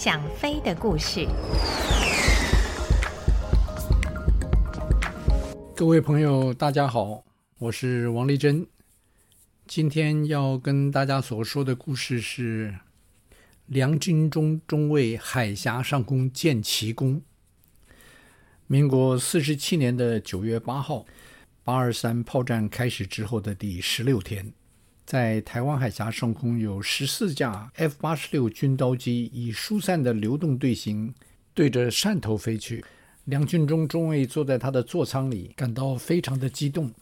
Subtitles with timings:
[0.00, 1.26] 想飞的故事。
[5.74, 7.24] 各位朋友，大家好，
[7.58, 8.64] 我是王丽珍。
[9.66, 12.76] 今天要跟大家所说的故事是
[13.66, 17.20] 梁军中中尉海峡上空建奇功。
[18.68, 21.06] 民国四十七年的九月八号，
[21.64, 24.52] 八二三炮战开始之后的第十六天。
[25.08, 31.14] 在台湾海峡上空，有十四架 F 八十六军刀机以疏散的流动队形
[31.54, 32.84] 对着汕头飞去。
[33.24, 36.92] 梁俊忠中尉坐在他的座舱里，感到非常的激动。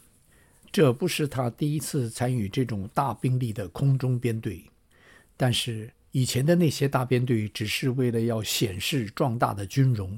[0.71, 4.63] 这不是他第一次参与这种大兵力的空中编队，
[5.35, 10.17] 但是以前的那些大编队只是为了要显示壮大的军容，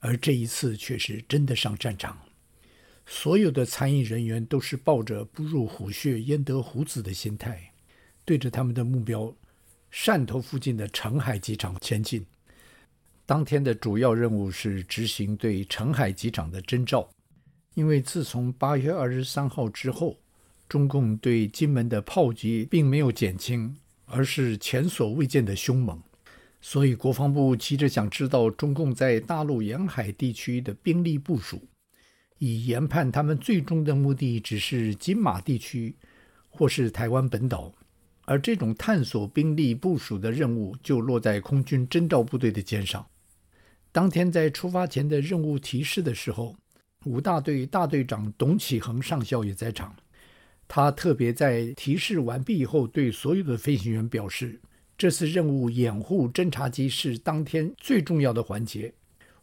[0.00, 2.18] 而这一次却是真的上战场。
[3.06, 7.72] 所有的参与人员都是抱着不入虎穴焉得虎子的心态，
[8.24, 9.34] 对着他们的目标——
[9.92, 12.24] 汕头附近的澄海机场前进。
[13.26, 17.08] 当天的主要任务是执行对澄海机场的征召，
[17.74, 20.18] 因为自从八月二十三号之后，
[20.68, 26.02] 中共对金门的炮击并没有减轻，而是前所未见的凶猛，
[26.60, 31.62] 所以国防部急着想知道中共在大陆沿海地区的兵力部署。
[32.44, 35.94] 以研判他们最终的目的只是金马地区，
[36.50, 37.72] 或是台湾本岛，
[38.26, 43.06] 而这种探索兵力部署的任务就落在空军征召部队的肩上。
[43.90, 46.54] 当天在出发前的任务提示的时候，
[47.06, 49.96] 五大队大队长董启恒上校也在场。
[50.68, 54.60] 他特别在提示完毕以后，对所有的飞行员表示，
[54.98, 58.92] 这次任务掩护侦察机是当天最重要的环节。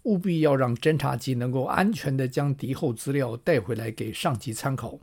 [0.03, 4.99] 务必要让侦察机能够安全地将敌后资料带回来给上级参考，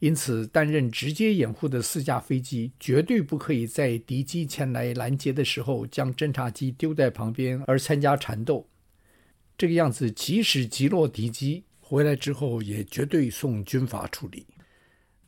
[0.00, 8.66] 因此担任直接掩护的四架飞机绝对不可以在敌机前来拦截的时候将侦察机丢在旁边而参加缠斗。
[9.56, 14.46] 这个样子，即使击落敌机回来之后，也绝对送军法处理。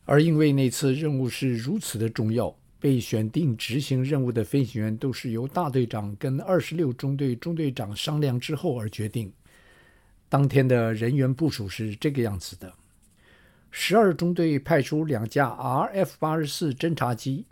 [0.04, 2.54] 而因为那次任务是如此的重要。
[2.84, 9.32] 被选定执行任务的飞行员都是由大队长跟二十六中队中队长商量之后而决定。
[10.28, 12.70] 当天的人员部署是这个样子的：
[13.70, 17.46] 十二中队派出两架 RF 八十四侦察机，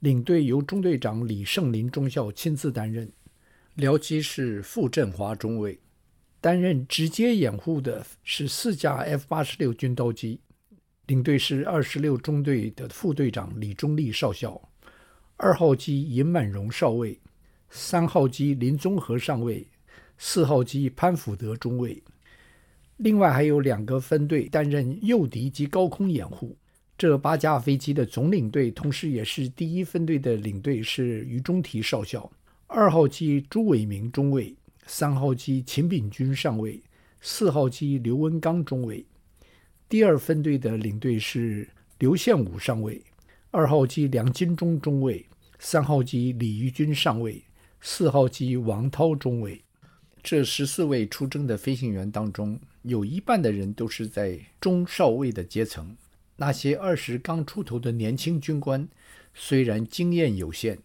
[0.00, 3.10] 领队由中队长李胜林中校亲自担任，
[3.78, 5.80] 僚机是傅振华中尉，
[6.42, 10.40] 担任直接掩护的是四架 F 八十六军刀机，
[11.06, 14.60] 领队是二十六中队的副队长李忠立少校。
[15.36, 17.18] 二号机尹满荣少尉，
[17.68, 19.66] 三号机林宗和上尉，
[20.16, 22.00] 四号机潘福德中尉。
[22.98, 26.56] 另外还有两个分队担任诱敌及高空掩护。
[26.96, 32.30] 这八架飞机的总领队，同时也是第一分队的领队是于中提少校。
[32.68, 34.54] 二号机朱伟明中尉，
[34.86, 36.80] 三号机秦炳军上尉，
[37.20, 39.04] 四号机刘文刚中尉。
[39.88, 41.68] 第二分队的领队是
[41.98, 43.02] 刘宪武上尉。
[43.56, 45.24] 二号机梁金忠中尉，
[45.60, 47.40] 三号机李玉军上尉，
[47.80, 49.62] 四号机王涛中尉。
[50.24, 55.96] 这十四位出征的飞行员当中，有一半的人都是在中少尉的阶层。
[56.34, 58.88] 那些二十刚出头的年轻军官，
[59.34, 60.76] 虽然经验有限，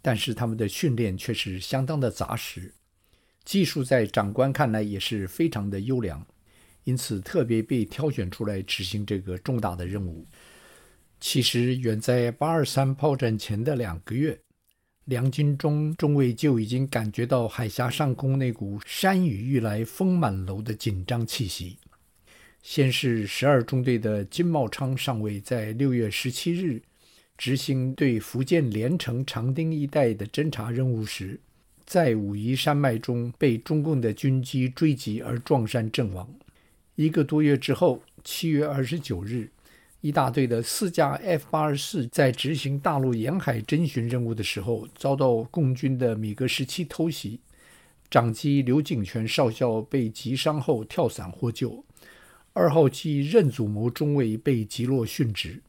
[0.00, 2.72] 但是他们的训练却是相当的扎实，
[3.44, 6.24] 技术在长官看来也是非常的优良，
[6.84, 10.24] 因此特别被挑选出来执行这个重大的任务。
[11.24, 14.36] 其实，远在八二三炮战前的两个月，
[15.04, 21.78] 梁金忠中尉就已经感觉到海峡上空那股山雨欲来风满楼的紧张气息。
[22.60, 26.82] 先是十二中队的金茂昌上尉在六月十七日
[27.38, 31.38] 执行对福建连城长汀一带的侦察任务时，
[31.86, 36.28] 在武夷山脉中被中共的军机追击而撞山阵亡。
[36.96, 39.48] 一个多月之后，七月二十九日。
[40.02, 47.38] 一大队的四架 F 八十四在执行大陆沿海侦巡任务的时候，遭到共军的米格十七偷袭，
[48.10, 51.84] 长机刘景全少校被击伤后跳伞获救，
[52.52, 55.62] 二号机任祖谋中尉被击落殉职。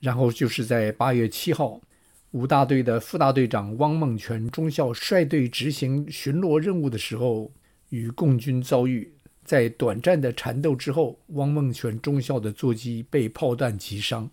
[0.00, 1.82] 然后就是在八月七号，
[2.30, 7.52] 五大队的副大队长汪孟全中校率队执行巡逻任务的时候，
[7.90, 9.12] 与共军遭遇。
[9.48, 14.28] 在短暂的缠斗之后，汪孟全中校的座机被炮弹击伤。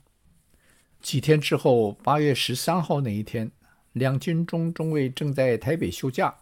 [1.01, 3.49] 几天之后，八月十三号那一天，
[3.93, 6.35] 两军中中尉正在台北休假，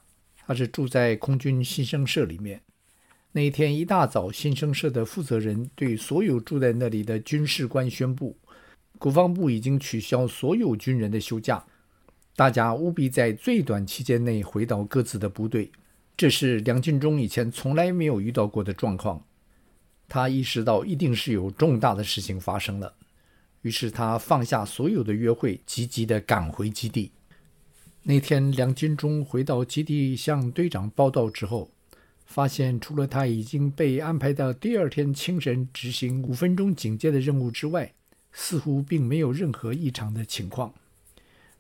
[0.47, 2.61] 他是住在空军新生社里面。
[3.33, 8.35] 那一天一大早，新生社的负责人对所有住在那里的军事官宣布，
[8.97, 11.63] 国防部已经取消所有军人的休假，
[12.35, 15.71] 大家务必在最短期间内回到各自的部队。
[16.15, 19.25] 这是梁进忠以前从来没有遇到过的状况。
[20.07, 22.93] 他意识到一定是有重大的事情发生了，
[23.63, 27.11] 于是他放下所有的约会，积极地赶回基地。
[28.03, 31.71] 那天，梁进忠回到基地向队长报到之后，
[32.25, 37.93] 发现除了他已经被安排到第二天清晨执行五分钟警戒的任务之外，
[38.31, 40.73] 似乎并没有任何异常的情况。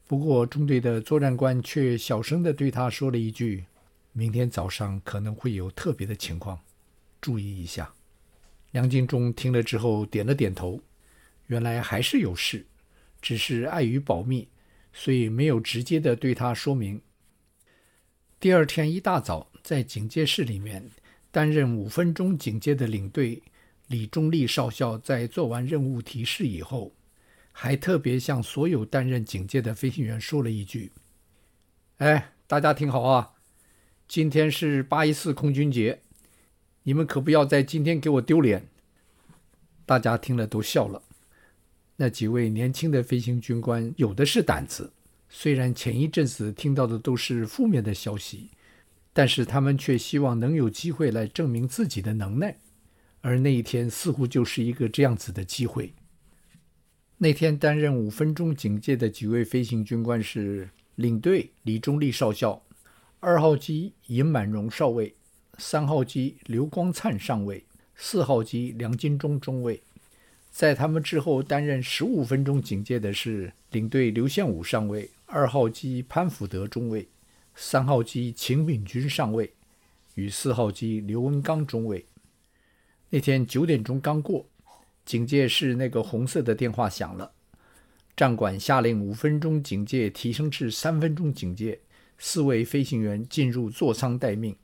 [0.05, 3.63] 不过，中队的作战官却小声地对他说了一句
[4.13, 6.59] ：“明天早上可能会有特别的情况，
[7.19, 7.93] 注意一下。”
[8.71, 10.81] 梁进忠听了之后点了点头，
[11.45, 12.65] 原来还是有事，
[13.21, 14.47] 只是碍于保密，
[14.91, 16.99] 所以没有直接的对他说明。
[18.39, 20.89] 第二天一大早，在警戒室里面
[21.29, 23.43] 担任五分钟警戒的领队
[23.87, 26.91] 李忠立少校，在做完任务提示以后，
[27.51, 30.91] 还特别向所有担任警戒的飞行员说了一句
[31.99, 33.33] ：“哎，大家听好啊，
[34.13, 36.01] 今天是八一四空军节。”
[36.85, 38.67] 你们可不要在今天给我丢脸！
[39.87, 41.01] 大家听了都笑了。
[41.95, 44.93] 那几位年轻的飞行军官有的是胆子，
[45.29, 48.51] 虽然前一阵子听到的都是负面的消息，
[49.13, 52.59] 但是他们却希望能有机会来证明自己的能耐，
[53.21, 55.91] 而那一天似乎就是一个这样子的机会。
[57.17, 62.63] 那天担任五分钟警戒的几位飞行军官是领队李忠立少校、
[63.25, 65.15] 二号机尹满荣少尉。
[65.57, 67.63] 三号机刘光灿上尉，
[67.95, 69.81] 四号机梁金忠中尉，
[70.51, 77.07] 在他们之后担任十五分钟警戒的是领队刘宪武上尉，二号机潘福德中尉，
[77.55, 79.53] 三号机秦炳军上尉
[80.15, 82.05] 与四号机刘文刚中尉。
[83.09, 84.45] 那天九点钟刚过，
[85.05, 87.31] 警戒室那个红色的电话响了，
[88.17, 91.79] 战管下令五分钟警戒提升至三分钟警戒，
[92.17, 94.55] 四位飞行员进入座舱待命。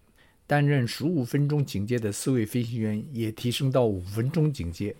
[0.48, 4.96] 担任十五分钟警戒的四位飞行员也提升到五分钟警戒。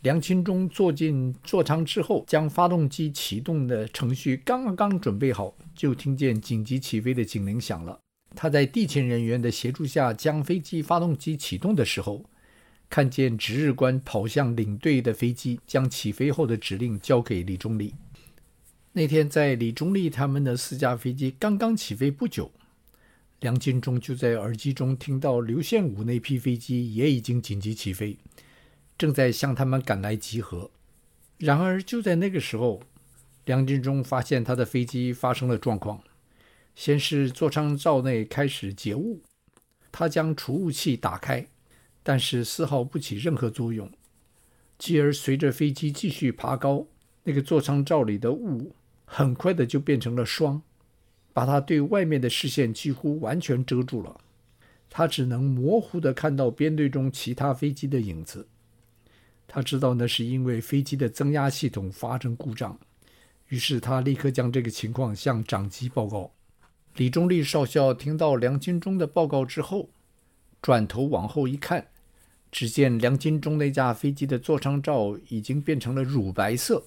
[0.00, 7.98] 梁钦忠坐进座舱之后，将发动机启动的程序刚刚准备好，就听见紧急起飞的警铃响了。
[8.34, 12.24] 他在地勤人员的协助下将飞机发动机启动的时候，
[12.88, 17.94] 看见值日官跑向领队的飞机，将起飞后的指令交给李忠礼。
[18.96, 22.52] 那天在李忠利他们的四架飞机刚刚起飞不久。
[23.40, 28.16] 梁金忠就在耳机中听到刘宪武那批飞机也已经紧急起飞，
[28.96, 30.70] 正在向他们赶来集合。
[31.38, 32.84] 然而就在那个时候，
[33.44, 36.00] 梁金忠发现他的飞机发生了状况。
[36.76, 39.22] 先是座舱罩内开始结雾，
[39.90, 41.48] 他将除雾器打开，
[42.04, 43.90] 但是丝毫不起任何作用。
[44.78, 46.86] 继而随着飞机继续爬高，
[47.24, 48.72] 那个座舱罩里的雾
[49.04, 50.62] 很快的就变成了霜。
[51.32, 54.20] 把他对外面的视线几乎完全遮住了，
[54.88, 58.46] 他只能模糊地看到编队中其他飞机的影子。
[59.48, 62.78] 他知道那是因为飞机的增压系统发生故障，
[63.48, 66.30] 于是他立刻将这个情况向长机报告。
[66.94, 69.90] 李忠立少校听到梁金忠的报告之后，
[70.62, 71.88] 转头往后一看，
[72.52, 76.84] 只见梁金忠那架飞机的座舱罩已经变成了乳白色。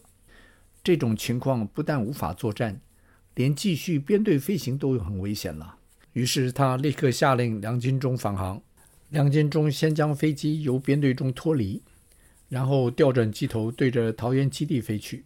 [0.88, 2.80] 这种情况不但无法作战。
[3.36, 5.80] 连继续编队飞行都很危险了，
[6.14, 8.62] 于是他立刻下令梁金忠返航。
[9.10, 11.84] 梁金忠先将飞机由编队中脱离，
[12.48, 15.26] 然后调转机头对着桃园基地飞去。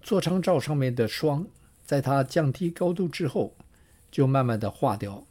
[0.00, 1.46] 座舱罩上面的霜
[1.84, 3.54] 在他降低高度之后
[4.10, 5.26] 就慢慢的化掉，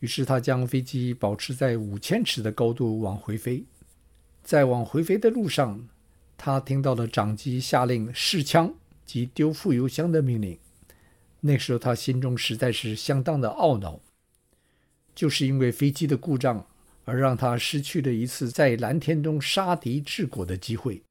[0.00, 3.64] 于是他将飞机保持在五千尺的高度往回飞。
[4.42, 5.86] 在往回飞的路上，
[6.42, 10.58] 他听到了长机下令试枪及丢副油箱的命令。
[11.40, 14.00] 那时候他心中实在是相当的懊恼，
[15.14, 16.66] 就是因为飞机的故障
[17.04, 21.02] 而让他失去了一次在蓝天中杀敌治国的机会。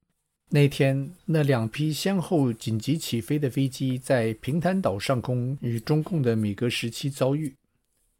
[0.49, 7.53] 那天，那两批先后紧急起飞的飞机在平潭岛上空与中共的米格十七遭遇，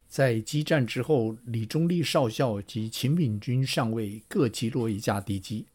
[0.07, 5.65] 在激战之后，李忠立少校及秦炳军上尉各击落一架敌机，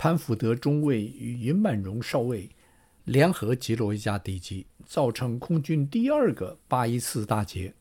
[0.00, 2.48] 潘福德中尉与尹满荣少尉。
[3.04, 7.74] 联合击落一架敌机，造成空军第二个八一四大捷。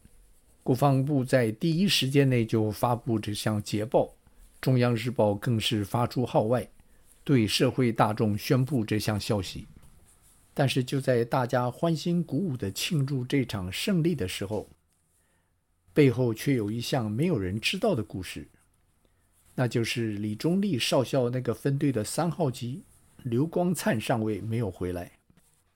[0.64, 4.16] 国防部在第一时间内就发布这项捷报，
[4.62, 6.68] 中央日报更是发出号外，
[7.26, 9.68] 对社会大众宣布这项消息。
[10.54, 14.70] 但是就在大家欢欣鼓舞地庆祝这场胜利的时候，
[15.94, 18.48] 背后却有一项没有人知道的故事，
[19.60, 22.84] 那就是李忠立少校那个分队的三号机
[23.24, 25.14] 刘光灿上尉没有回来。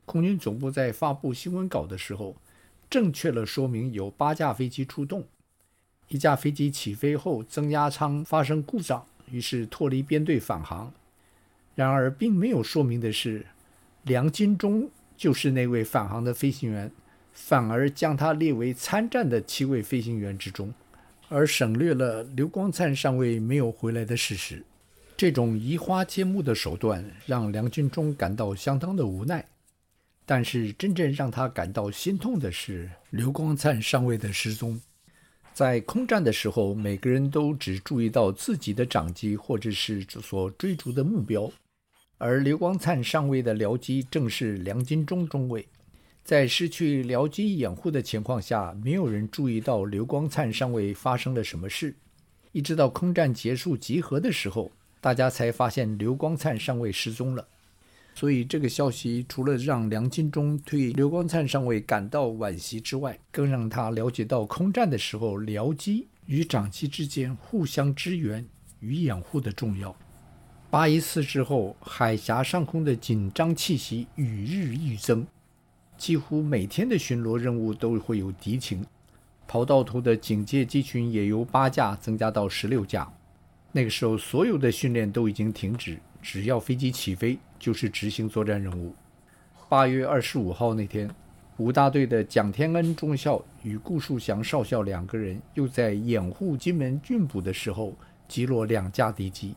[0.06, 2.38] 空军总部在发布新闻稿的时候，
[2.88, 5.26] 正确了说明有八架飞机出动。
[6.10, 10.94] 一架飞机起飞后，增压舱发生故障，于是脱离编队返航。
[11.74, 13.48] 然而，并没有说明的是，
[14.04, 16.92] 梁金忠就是那位返航的飞行员，
[17.32, 20.72] 反而将他列为参战的七位飞行员之中，
[21.34, 24.62] 而省略了刘光灿上尉没有回来的事实。
[25.16, 29.48] 这种移花接木的手段让梁金忠感到相当的无奈。
[30.26, 34.80] 但是，真正让他感到心痛的是刘光灿上尉的失踪。
[35.54, 41.50] 在空战的时候，每个人都只注意到自己的长机或者是所追逐的目标，
[42.18, 45.66] 而刘光灿上尉的僚机正是梁金忠中尉。
[46.24, 51.96] 在失去僚机掩护的情况下，没有人注意到刘光灿上尉发生了什么事。
[52.52, 57.48] 一直到空战结束集合的时候，大家才发现刘光灿上尉失踪了。
[58.14, 68.46] 所以，这个消息除了让梁金忠对刘光灿上尉感到惋惜之外，更让他了解到空战的时候，僚机与长机之间互相支援
[68.82, 69.96] 与掩护的重要。
[70.70, 75.26] 八一四之后，海峡上空的紧张气息与日愈增，
[76.02, 78.84] 几乎每天的巡逻任务都会有敌情。
[79.48, 83.08] 跑道头的警戒机群也由八架增加到十六架。
[83.72, 86.00] 那个时候，所有的训练都已经停止。
[86.20, 88.96] 只要飞机起飞，就是执行作战任务。
[89.70, 91.08] 八月二十五号那天，
[91.58, 97.94] 五大队的蒋天恩中校与顾树祥少校两个人又在掩护金门郡捕的时候
[98.28, 99.54] 击落两架敌机，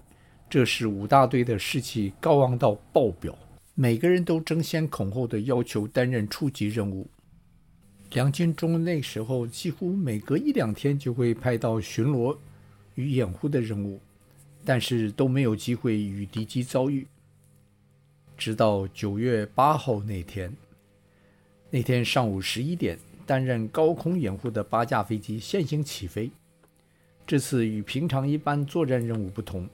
[0.50, 3.34] 这使五大队的士气高昂到爆表，
[3.74, 7.08] 每个人都争先恐后的要求担任初级任务。
[8.12, 12.36] 梁金忠那时候几乎每隔一两天就会派到巡逻
[12.94, 14.00] 与掩护的任务。
[14.66, 17.06] 但是都没有机会与敌机遭遇，
[18.34, 20.50] 直到九月八号那天。
[21.68, 26.30] 那天上午十一点，担任高空掩护的八架飞机先行起飞。
[27.26, 29.68] 这次与平常一般作战任务不同，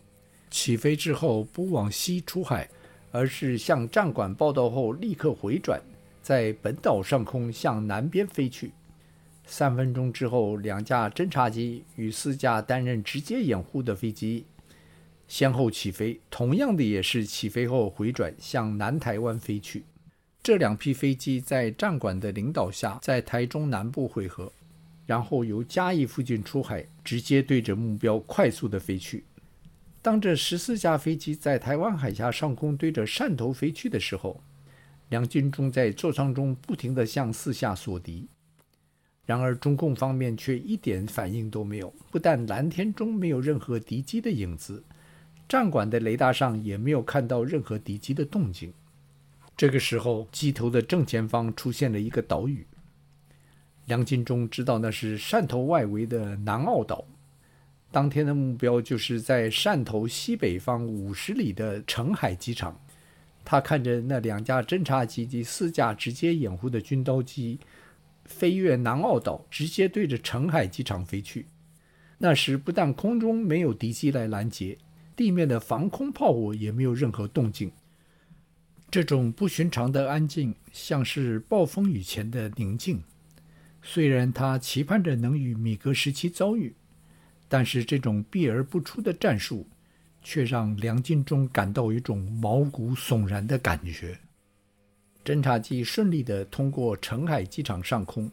[0.50, 2.68] 起飞之后不往西出海，
[3.12, 5.80] 而是向战管报到后立刻回转，
[6.22, 8.72] 在本岛上空向南边飞去。
[9.44, 14.44] 三分钟之后，两架侦察机与四架担任直接掩护的飞机。
[15.26, 19.84] 先后起飞，同样的也是起飞后回转向南台湾飞去。
[20.42, 24.52] 这两批飞机在战管的领导下，在台中南部会合，
[25.06, 29.24] 然后由嘉义附近出海，直接对着目标快速的飞去。
[30.02, 34.42] 当这十四架飞机在台湾海峡上空对着汕头飞去的时候，
[35.10, 38.26] 梁金忠在座舱中不停地向四下锁敌。
[39.26, 44.82] 然而中共方面却一点反应都没有，不但蓝天中没有任何敌机的影子。
[45.48, 48.72] 战管的雷达上也没有看到任何敌机的动静。
[49.56, 52.66] 这个时候，机头的正前方出现了一个岛屿。
[53.86, 57.04] 梁金忠知道那是汕头外围的南澳岛。
[57.90, 62.80] 当天的目标就是在汕头西北方五十里的澄海机场。
[63.44, 67.58] 他看着那两架侦察机及四架直接掩护的军刀机
[68.24, 71.46] 飞越南澳岛，直接对着澄海机场飞去。
[72.18, 74.78] 那时不但空中没有敌机来拦截。
[75.16, 77.70] 地面的防空炮火也没有任何动静。
[78.90, 83.02] 这种不寻常的安静，像是暴风雨前的宁静。
[83.82, 86.74] 虽然他期盼着能与米格十七遭遇，
[87.50, 89.66] 但是这种避而不出的战术，
[90.22, 94.16] 却让梁金忠感到一种毛骨悚然的感觉。
[95.24, 98.30] 侦察机顺利地通过澄海机场上空，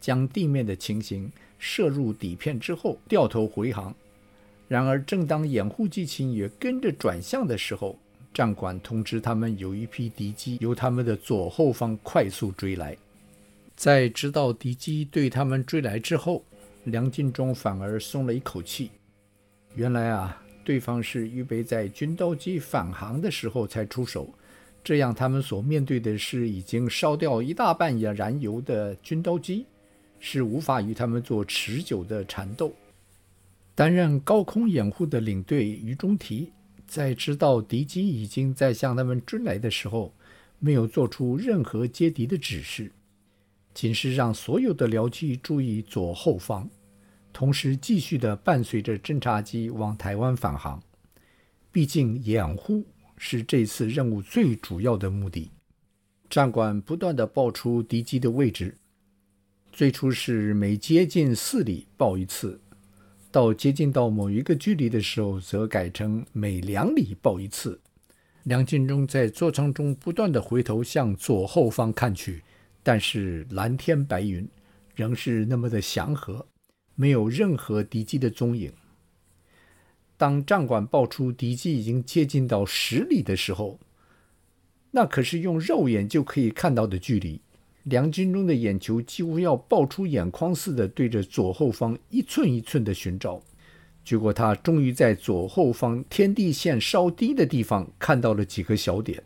[0.00, 3.94] 将地面的情形摄入底片之后，掉头回航。
[4.68, 7.98] 然而，正当掩护机群也跟着转向的时候，
[8.32, 12.96] 战管通知他们有一批敌机由他们的左后方快速追来。
[13.76, 16.42] 在知道敌机对他们追来之后，
[16.86, 18.90] 梁敬忠反而松了一口气。
[19.74, 24.32] 原来啊，对方是预备在军刀机返航的时候才出手，
[24.84, 29.66] 这样他们所面对的是已经烧掉一大半也燃油的军刀机，
[30.20, 32.72] 是无法与他们做持久的缠斗。
[33.74, 36.52] 担任高空掩护的领队于中提，
[36.86, 40.14] 在知道敌机已经在向他们追来的时候，
[40.60, 42.90] 没有做出任何接敌的指示，
[43.74, 46.66] 仅是让所有的僚机注意左后方，
[47.36, 50.82] 同时继续的伴随着侦察机往台湾返航。
[51.70, 52.82] 毕竟掩护
[53.18, 55.50] 是这次任务最主要的目的。
[56.30, 58.74] 战管不断的报出敌机的位置，
[59.70, 62.58] 最初是每接近四里报一次。
[63.30, 67.78] 到接近到某一个距离的时候，则改成每两里报一次，
[68.44, 72.42] 梁金忠在座舱中不断的回头向左后方看去，
[72.82, 74.48] 但是蓝天白云
[74.94, 76.46] 仍是那么的祥和，
[76.96, 78.72] 没有任何敌机的踪影。
[80.16, 83.78] 当战管爆出敌机已经接近到十里的时候，
[84.90, 87.40] 那可是用肉眼就可以看到的距离。
[87.84, 93.40] 梁军中的眼球几乎要爆出眼眶似的，对着左后方一寸一寸的寻找。
[94.04, 99.22] 结果他终于在左后方天地线稍低的地方看到了几个小点，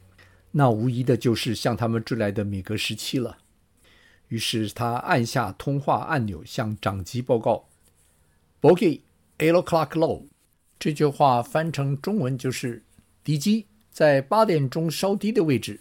[0.50, 3.38] 那无疑的就是向他们追来的米格十七了。
[4.30, 7.66] 于是他按下通话按钮，向长机报告
[8.60, 9.00] ：“Bogey,
[9.38, 10.22] eight o'clock low。”
[10.78, 12.82] 这句话翻成中文就是
[13.22, 15.80] ：“敌机在八点钟稍低的位置。”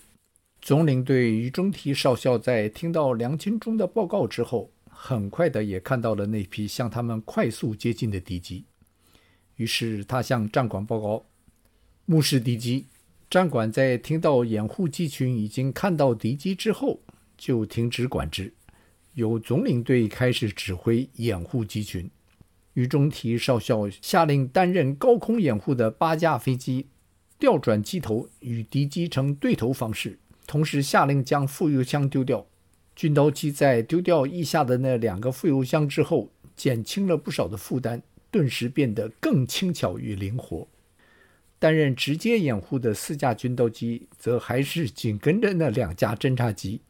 [0.61, 8.65] 总领队于中提少校在听到梁金忠的报告之后，很快的也看到了那批向他们快速接近的敌机。
[9.55, 11.23] 于是他向战管报告
[12.05, 12.87] ：“目视敌机。”
[13.29, 16.99] 战管在听到掩护机群已经看到敌机之后，
[17.39, 18.53] 就停止管制，
[19.13, 22.11] 由总领队开始指挥掩护机群。
[22.73, 26.87] 于中提少校下令担任高空掩护的八架飞机
[27.39, 32.45] 调转机头，与敌机呈对头方式，同时下令将副油箱丢掉。
[32.95, 40.67] 军刀机在丢掉翼下的那两个副油箱之后，减轻了不少的负担，顿时变得更轻巧与灵活。
[41.57, 46.81] 担任直接掩护的四架军刀机，则还是紧跟着那两架侦察机。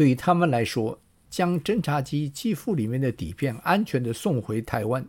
[0.00, 5.06] 对于他们来说，将侦察机机腹里面的底片安全地送回台湾，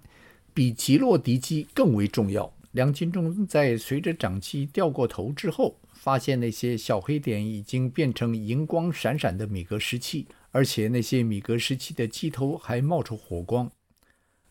[0.54, 2.54] 比击落敌机更为重要。
[2.74, 13.72] 梁金忠在随着长机掉过头之后，发现那些小黑点已经变成银光闪闪的米格十七，而且那些米格十七的机头还冒出火光。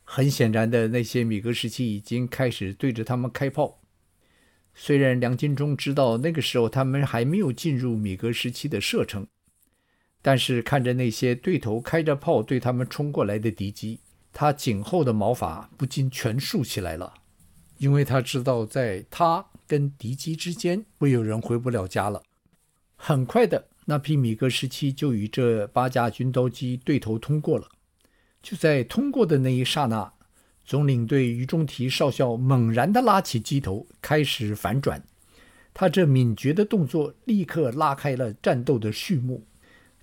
[0.02, 3.82] 很显然的，那些米格十七已经开始对着他们开炮。
[4.74, 9.26] 虽然梁金忠知道那个时候他们还没有进入米格十七的射程。
[10.22, 14.00] 但是看着那些对头开着炮对他们冲过来的敌机，
[14.32, 17.14] 他颈后的毛发不禁全竖起来了，
[17.78, 22.22] 因为他知道在他跟敌机之间会有人回不了家了。
[22.96, 27.66] 很快的，那批米格十七就与这八架军刀机对头通过了。
[28.42, 30.12] 就在通过的那一刹那，
[30.64, 35.02] 总领队于中提少校猛然地拉起机头，开始反转。
[35.72, 39.46] 他这敏捷的动作立刻拉开了战斗的序幕。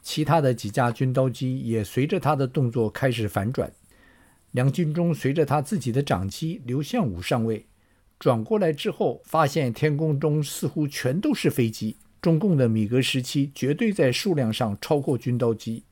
[0.10, 3.70] 其他的几架军刀机也随着他的动作开始反转。
[4.52, 7.65] 梁军忠随着他自己的长机刘向武上尉
[8.17, 11.98] 转过来之后，发现天空中似乎全都是飞机。
[12.22, 15.84] 中共的米格十七绝对在数量上超过军刀机，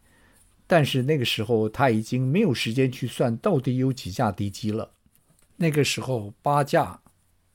[0.65, 4.91] 但是那个时候他已经没有时间去算到底有几架敌机了。
[5.57, 7.01] 那个时候八架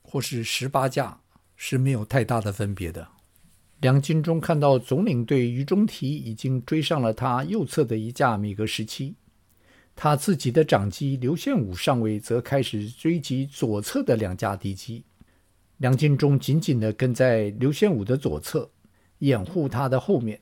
[0.03, 1.21] 或是十八架
[1.55, 3.07] 是没有太大的分别的。
[3.81, 9.15] 梁金忠看到总领队于中提已经追上了他右侧的一架米格十七，
[9.95, 15.03] 他自己的长机刘宪武上尉则开始追击左侧的两架敌机。
[15.77, 18.69] 梁金忠紧紧地跟在刘宪武的左侧，
[19.17, 20.39] 掩护他的后面。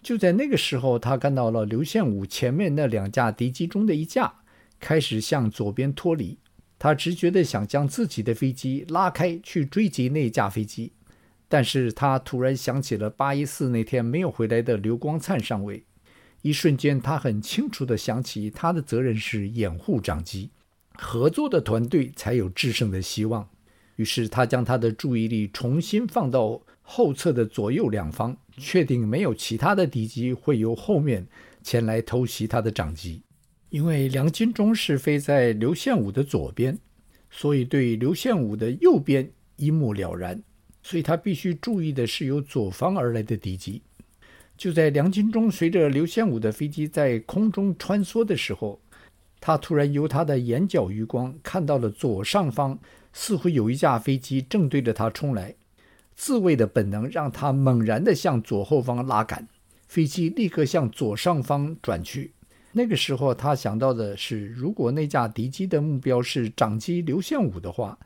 [0.00, 4.32] 就在那个时候，他看到了刘宪武前面那两架敌机中的一架
[4.78, 6.38] 开始向左边脱离，
[6.78, 10.92] 他直觉地想将自己的飞机拉开去追击那架飞机。
[11.50, 15.84] 但是他突然想起了八一四那天没有回来的刘光灿上尉，
[16.42, 20.50] 一瞬间他很清楚地想起他的责任是掩护长机，
[20.94, 23.48] 合作的团队才有制胜的希望。
[23.96, 31.26] 于是他将他的注意力重新放到后侧的左右两方，确定没有其他的敌机会由后面
[31.64, 33.22] 前来偷袭他的长机。
[33.70, 36.78] 因为梁金忠是飞在刘宪武的左边，
[37.28, 40.40] 所以对刘宪武的右边一目了然。
[40.82, 43.82] 所以他必须注意的是由左方而来的敌机。
[44.56, 48.78] 就在梁金忠随着刘宪武的飞机在空中穿梭的时候，
[49.40, 52.78] 他突然由他的眼角余光看到了左上方
[53.12, 55.54] 似乎有一架飞机正对着他冲来。
[56.14, 59.48] 自卫的本能让他猛然地向左后方拉杆，
[59.88, 62.32] 飞机立刻向左上方转去。
[62.72, 67.98] 那个时候他想到的是，如果那架敌机的目标是长机刘宪武的话。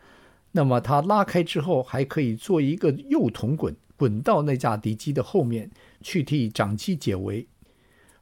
[0.56, 5.68] 那么他拉开之后，还可以做一个右筒滚，滚到那架敌机的后面
[6.00, 7.48] 去替长机解围。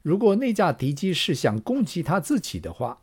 [0.01, 2.99] 如果那架敌机是想攻击他自己的话，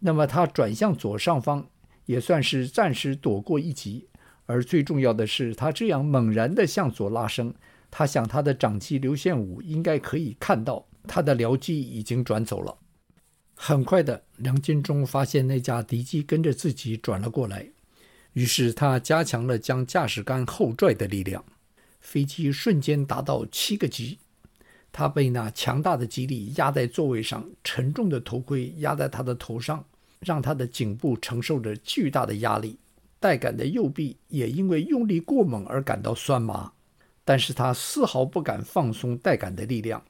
[0.00, 1.66] 那么他转向左上方
[2.04, 4.02] 也算是暂时躲过一劫。
[4.44, 7.54] 而最重要的是，他这样猛然地向左拉升，
[7.90, 12.76] 他想他的长机刘献武应该可以看到他的僚机已经转走了。
[13.54, 17.70] 很快的，梁金忠发现那架敌机跟着自己转了过来。
[18.36, 21.42] 于是他加强了将驾驶杆后拽的力量，
[22.00, 24.18] 飞机瞬间达到七个级。
[24.92, 29.82] 他被那强大的机力压在座位上，沉重的头盔压在他的头上，
[30.20, 32.78] 让他的颈部承受着巨大的压力。
[33.18, 36.70] 带杆的右臂也因为用力过猛而感到酸麻，
[37.24, 40.04] 但是他丝毫不敢放松带杆的力量，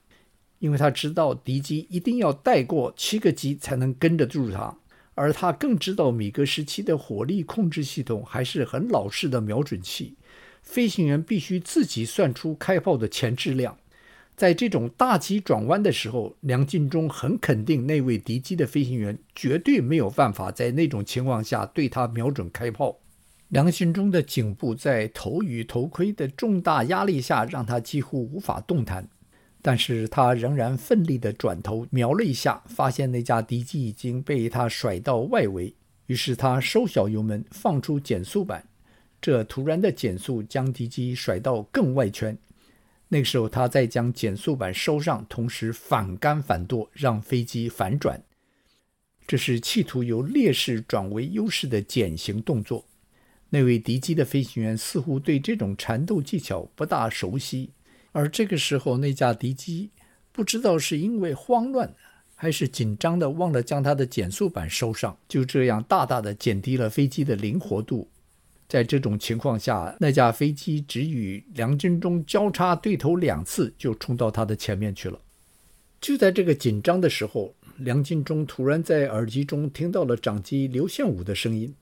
[0.58, 4.76] 因为他知道敌机一定要带过七个级才能跟得住他。
[5.16, 10.14] 而他更知道米格十七的火力控制系统还是很老式的瞄准器，
[10.62, 13.78] 飞行员必须自己算出开炮的前置量。
[14.36, 22.98] 在这种大急转弯的时候，梁劲忠很肯定那位敌机的飞行员绝对没有办法在那种情况下对他瞄准开炮。
[23.48, 29.08] 梁进忠的颈部在头与头盔的重大压力下，让他几乎无法动弹。
[29.66, 35.74] 但是他仍然奋力地转头瞄了一下，发现那架敌机已经被他甩到外围。
[36.06, 38.64] 于是他收小油门，放出减速板。
[39.20, 42.38] 这突然的减速将敌机甩到更外圈。
[43.08, 48.22] 那个时候，他再将减速板收上，同时反杆反舵，让飞机反转。
[49.26, 52.84] 这是企图由劣势转为优势的减型动作。
[53.50, 57.70] 那位敌机的飞行员似乎对这种缠斗技巧不大熟悉。
[58.16, 59.90] 而这个时候，那架敌机
[60.32, 61.94] 不知道是因为慌乱
[62.34, 68.08] 还是紧张的，忘了将它的减速板收上，就这样大大的减低了飞机的灵活度。
[68.66, 75.20] 在这种情况下，那架飞机只与梁金忠交叉对头两次，就冲到他的前面去了。
[76.00, 81.74] 就在这个紧张的时候，梁金忠突然在耳机中听到了长机刘献武的声音：“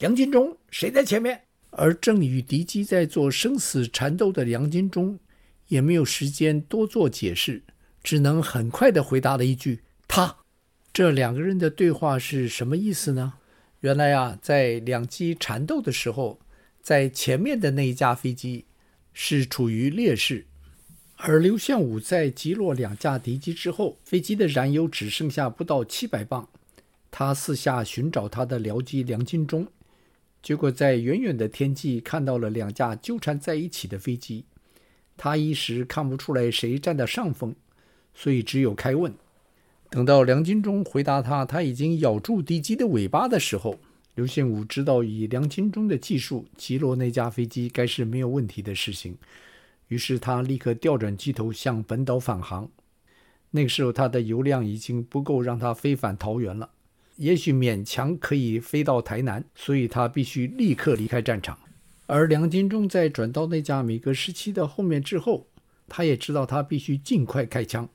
[0.00, 1.42] 梁金忠，谁在前面？”
[1.76, 5.18] 而正与敌机在做生死缠斗的梁金忠。
[5.72, 7.62] 也没有时间多做解释，
[8.02, 10.36] 只能很快地回答了一句：“他。”
[10.92, 13.32] 这两个人的对话是什么意思呢？
[13.80, 16.40] 原来啊，在两机缠斗的时候，
[16.82, 18.66] 在前面的那一架飞机
[19.14, 20.44] 是处于劣势，
[21.16, 26.46] 而刘献武在击落两架敌机之后，飞机的燃油只剩下不到七百磅。
[27.10, 29.66] 他四下寻找他的僚机梁金忠，
[30.42, 34.44] 结果在远远的天际看到了两架纠缠在一起的飞机。
[35.16, 37.54] 他一时看不出来谁占的上风，
[38.14, 39.12] 所以只有开问。
[39.88, 43.78] 等到梁金忠回答他他已经咬住敌机的尾巴的时候，
[44.14, 49.16] 刘献武知道以梁金忠的技术击落那架飞机该是没有问题的事情，
[49.88, 52.70] 于是他立刻调转机头向本岛返航。
[53.50, 56.70] 那个时候他的油量已经不够让他飞返桃园了，
[57.16, 61.58] 也许勉强可以飞到台南，所以他必须立刻离开战场。
[62.12, 65.46] 而梁金忠在转到那架米格十七的后面之后，
[65.88, 67.88] 他也知道他必须尽快开枪，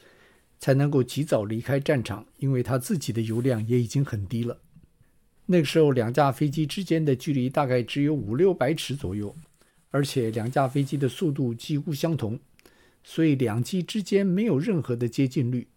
[0.57, 4.57] 才能够及早离开战场，因为他自己的油量也已经很低了。
[5.45, 9.35] 那个时候，两架飞机之间的距离大概只有五六百尺左右，
[9.91, 12.39] 而且两架飞机的速度几乎相同，
[13.03, 15.67] 所以两机之间没有任何的接近率。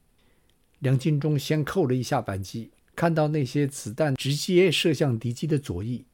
[0.78, 6.06] 梁金忠先扣了一下扳机，看到那些子弹直接射向敌机的左翼，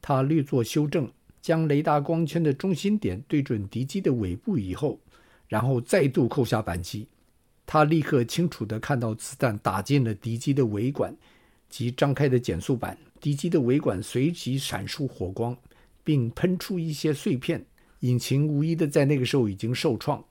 [0.00, 1.12] 他略作修正。
[1.44, 4.98] 将雷达光圈的中心点对准敌机的尾部以后，
[5.46, 7.06] 然后再度扣下扳机，
[7.66, 11.14] 他立刻清楚地看到子弹打进了敌机的尾管
[11.68, 15.54] 及张开的减速板，敌机的尾管随即闪烁火光，
[16.02, 17.66] 并喷出一些碎片，
[18.00, 20.24] 引擎无疑的在那个时候已经受创。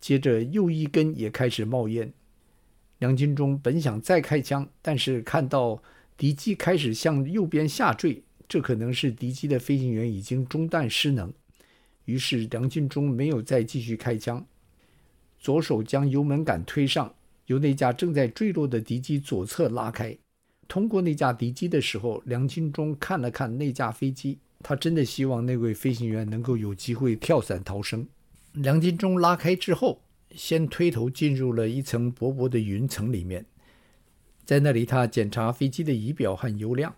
[0.00, 2.10] 接着又一根也开始冒烟。
[3.00, 5.82] 梁金忠本想再开枪，但是看到
[6.16, 8.22] 敌机开始向右边下坠。
[8.46, 11.32] 这可能是敌机的飞行员已经中弹失能，
[12.04, 14.46] 于是梁金忠没有再继续开枪，
[15.38, 17.14] 左手将油门杆推上，
[17.46, 20.16] 由那架正在坠落的敌机左侧拉开。
[20.68, 28.06] 通过那架敌机的时候，梁金忠看了看那架飞机，他真的希望那位飞行员能够有机会跳伞逃生。
[28.52, 30.00] 梁金忠拉开之后，
[30.34, 33.44] 先推头进入了一层薄薄的云层里面，
[34.44, 36.94] 在那里他检查飞机的仪表和油量。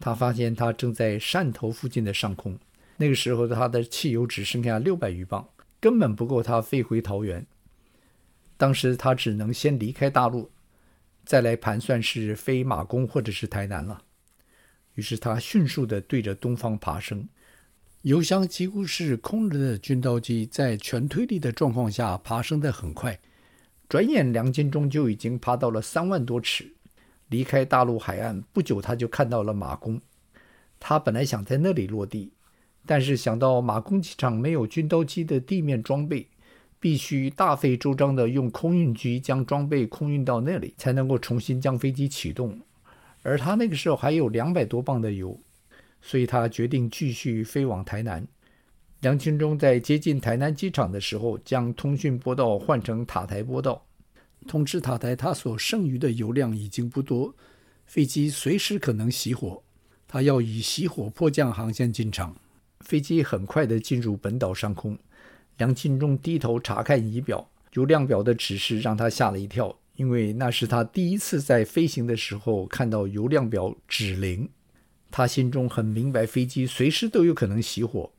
[0.00, 2.58] 他发现他正在汕头附近的上空，
[2.96, 5.48] 那个时候他的汽油只剩下六百余磅，
[5.80, 7.44] 根本不够他飞回桃园。
[8.56, 10.50] 当时他只能先离开大陆，
[11.24, 14.02] 再来盘算是飞马公或者是台南了。
[14.94, 17.28] 于是他迅速地对着东方爬升，
[18.02, 23.18] 油箱几乎是空着的军刀机在全推力的状况下爬升得很快，
[23.88, 26.72] 转眼梁金忠就已经爬到了三万多尺。
[27.28, 30.00] 离开大陆海岸不久，他就看到了马公。
[30.80, 32.32] 他本来想在那里落地，
[32.86, 36.28] 但是想到马公机场没有军刀机的地面装备，
[36.78, 42.58] 必须大费周章地用空运机将装备空运到那里，才能够重新将飞机启动。
[43.22, 45.38] 而他那个时候还有两百多磅的油，
[46.00, 48.26] 所以他决定继续飞往台南。
[49.00, 53.84] 梁清忠在接近台南机场的时候，将通讯波道换成塔台波道，
[54.46, 57.34] 通知塔台他所剩余的油量已经不多，
[57.86, 59.62] 飞机随时可能熄火，
[60.06, 62.36] 他要以熄火迫降航线进场。
[62.80, 64.96] 飞机很快地进入本岛上空，
[65.56, 74.48] 梁金忠低头查看仪表，油量表的指示让他吓了一跳，因为那是他第一次在飞行的时候看到油量表指零。
[75.10, 78.12] 他心中很明白，飞机随时都有可能熄火。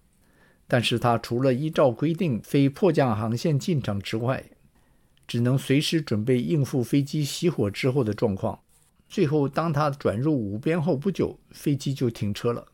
[0.68, 4.44] 但是他除了依照规定飞迫降航线进场之外，
[5.30, 8.60] 只能随时准备应付飞机熄火之后的状况。
[9.08, 12.66] 最后，当他转入五边后不久，飞机就停车了。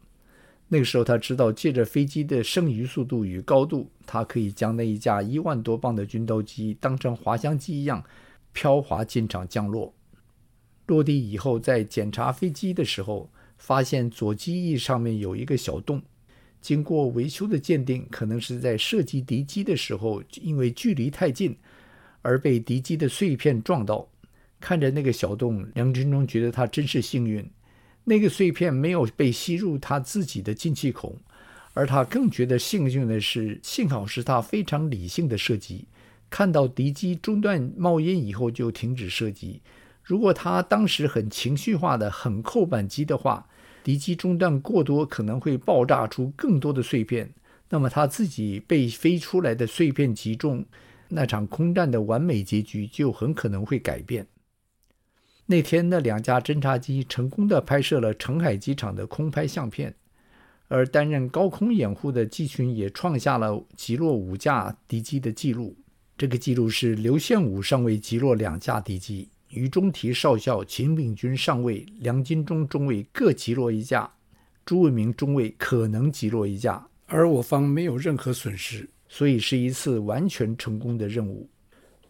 [0.70, 8.02] 那个时候，他知道借着飞机的剩余速度与高度，他可以将那一架一万多磅的军刀机当成滑翔机一样
[8.54, 9.94] 飘滑进场降落。
[10.88, 16.02] 落地以后，在检查飞机的时候，发现左机翼上面有一个小洞。
[16.62, 21.56] 经过维修的鉴定，可能是在射击敌机的时候，因为距离太近
[22.26, 24.10] 而被敌机的碎片撞到。
[24.60, 27.48] 看着那个小洞，梁军忠觉得他真是幸运，
[28.04, 31.16] 那个碎片没有被吸入他自己的进气孔。
[31.74, 35.88] 而他更觉得幸运的是，幸好是他非常理性的射击，
[36.30, 39.62] 看到敌机中断冒烟以后就停止射击。
[40.02, 43.48] 如果他当时很情绪化的很扣扳机的话，
[43.84, 47.30] 敌机中断过多，可能会爆炸出更多的碎片，
[47.70, 50.66] 那么他自己被飞出来的碎片击中，
[51.10, 54.28] 那场空战的完美结局就很可能会改变。
[55.46, 59.94] 那天，那两架侦察机成功地拍摄了澄海机场的空拍相片，
[60.68, 65.78] 而担任高空掩护的机群也创下了击落五架敌机的记录。
[66.18, 69.30] 这个记录是刘献武上尉击落两架敌机。
[69.50, 74.12] 于中提少校、秦秉军上尉、梁金忠中尉各击落一架，
[74.66, 81.50] 朱文明中尉可能击落一架，而我方没有任何损失，所以是一次完全成功的任务。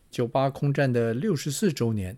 [0.09, 2.17] 九八空战的六十四周年，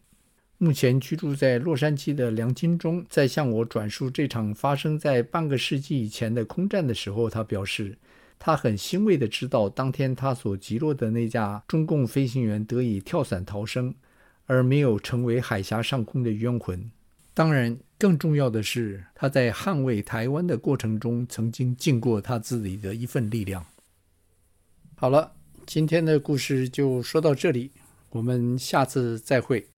[0.58, 7.98] 目前居住在洛杉矶的梁金忠在向我转述这场发生在半个世纪以前的空战的时候，他表示，
[8.40, 13.94] 他很欣慰地知道，当天他所击落的那架中共飞行员得以跳伞逃生。
[14.50, 16.90] 而没有成为海峡上空的冤魂。
[17.34, 23.66] 当然，更重要的是，他在捍卫台湾的过程中，曾经尽过他自己的一份力量。
[25.00, 25.32] 好了，
[25.68, 27.70] 今天的故事就说到这里，
[28.10, 29.77] 我们下次再会。